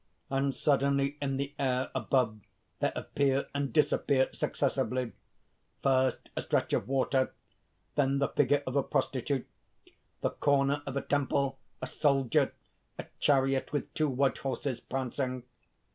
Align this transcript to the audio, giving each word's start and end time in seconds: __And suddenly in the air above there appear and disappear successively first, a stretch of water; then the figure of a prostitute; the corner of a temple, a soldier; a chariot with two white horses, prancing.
__And 0.35 0.51
suddenly 0.51 1.15
in 1.21 1.37
the 1.37 1.53
air 1.59 1.91
above 1.93 2.39
there 2.79 2.91
appear 2.95 3.45
and 3.53 3.71
disappear 3.71 4.29
successively 4.33 5.11
first, 5.83 6.27
a 6.35 6.41
stretch 6.41 6.73
of 6.73 6.87
water; 6.87 7.35
then 7.93 8.17
the 8.17 8.29
figure 8.29 8.63
of 8.65 8.75
a 8.75 8.81
prostitute; 8.81 9.45
the 10.21 10.31
corner 10.31 10.81
of 10.87 10.97
a 10.97 11.01
temple, 11.03 11.59
a 11.83 11.85
soldier; 11.85 12.51
a 12.97 13.05
chariot 13.19 13.71
with 13.71 13.93
two 13.93 14.09
white 14.09 14.39
horses, 14.39 14.79
prancing. 14.79 15.43